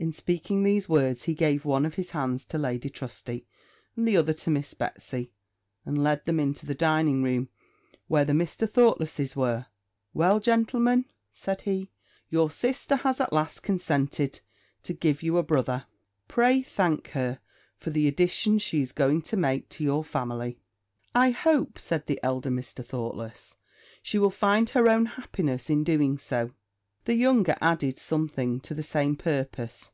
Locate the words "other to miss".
4.16-4.72